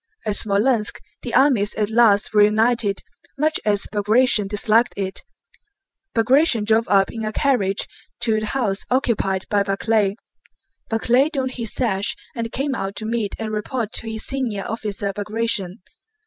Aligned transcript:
At 0.25 0.33
Smolénsk 0.33 0.95
the 1.21 1.35
armies 1.35 1.75
at 1.75 1.91
last 1.91 2.33
reunited, 2.33 3.03
much 3.37 3.59
as 3.63 3.85
Bagratión 3.93 4.47
disliked 4.47 4.95
it. 4.97 5.21
Bagratión 6.15 6.65
drove 6.65 6.87
up 6.87 7.11
in 7.11 7.23
a 7.23 7.31
carriage 7.31 7.87
to 8.21 8.39
the 8.39 8.47
house 8.47 8.83
occupied 8.89 9.45
by 9.51 9.61
Barclay. 9.61 10.15
Barclay 10.89 11.29
donned 11.29 11.51
his 11.51 11.73
sash 11.75 12.15
and 12.35 12.51
came 12.51 12.73
out 12.73 12.95
to 12.95 13.05
meet 13.05 13.35
and 13.37 13.51
report 13.51 13.91
to 13.93 14.09
his 14.09 14.25
senior 14.25 14.63
officer 14.67 15.13
Bagratión. 15.13 15.81